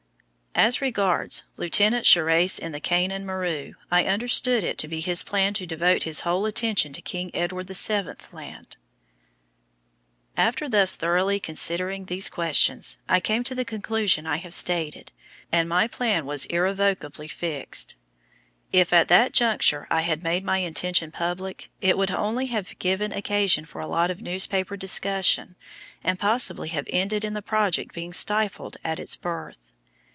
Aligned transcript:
As 0.53 0.81
regards 0.81 1.43
Lieutenant 1.55 2.05
Shirase 2.05 2.59
in 2.59 2.73
the 2.73 2.81
Kainan 2.81 3.25
Maru, 3.25 3.71
I 3.89 4.03
understood 4.03 4.65
it 4.65 4.77
to 4.79 4.89
be 4.89 4.99
his 4.99 5.23
plan 5.23 5.53
to 5.53 5.65
devote 5.65 6.03
his 6.03 6.19
whole 6.19 6.45
attention 6.45 6.91
to 6.91 7.01
King 7.01 7.31
Edward 7.33 7.67
VII. 7.69 8.03
Land. 8.33 8.75
After 10.35 10.67
thus 10.67 10.97
thoroughly 10.97 11.39
considering 11.39 12.05
these 12.05 12.27
questions, 12.29 12.97
I 13.07 13.21
came 13.21 13.45
to 13.45 13.55
the 13.55 13.63
conclusions 13.63 14.27
I 14.27 14.35
have 14.37 14.53
stated, 14.53 15.13
and 15.53 15.69
my 15.69 15.87
plan 15.87 16.25
was 16.25 16.45
irrevocably 16.47 17.29
fixed. 17.29 17.95
If 18.73 18.91
at 18.91 19.07
that 19.07 19.31
juncture 19.31 19.87
I 19.89 20.01
had 20.01 20.21
made 20.21 20.43
my 20.43 20.57
intention 20.57 21.11
public, 21.11 21.69
it 21.79 21.97
would 21.97 22.11
only 22.11 22.47
have 22.47 22.77
given 22.77 23.13
occasion 23.13 23.65
for 23.65 23.79
a 23.79 23.87
lot 23.87 24.11
of 24.11 24.21
newspaper 24.21 24.75
discussion, 24.75 25.55
and 26.03 26.19
possibly 26.19 26.67
have 26.69 26.87
ended 26.89 27.23
in 27.23 27.35
the 27.35 27.41
project 27.41 27.95
being 27.95 28.11
stifled 28.11 28.75
at 28.83 28.99
its 28.99 29.15
birth. 29.15 29.71